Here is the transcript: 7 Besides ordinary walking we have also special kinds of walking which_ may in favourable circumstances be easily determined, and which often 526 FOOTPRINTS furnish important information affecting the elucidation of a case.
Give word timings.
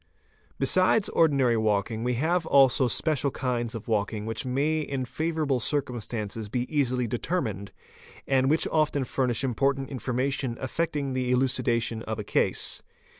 7 0.53 0.55
Besides 0.57 1.09
ordinary 1.09 1.55
walking 1.57 2.03
we 2.03 2.15
have 2.15 2.47
also 2.47 2.87
special 2.87 3.29
kinds 3.29 3.75
of 3.75 3.87
walking 3.87 4.25
which_ 4.25 4.45
may 4.47 4.79
in 4.79 5.05
favourable 5.05 5.59
circumstances 5.59 6.49
be 6.49 6.65
easily 6.75 7.05
determined, 7.05 7.71
and 8.25 8.49
which 8.49 8.67
often 8.71 9.03
526 9.03 9.11
FOOTPRINTS 9.11 9.15
furnish 9.15 9.43
important 9.43 9.89
information 9.91 10.57
affecting 10.59 11.13
the 11.13 11.29
elucidation 11.29 12.01
of 12.09 12.17
a 12.17 12.23
case. 12.23 12.81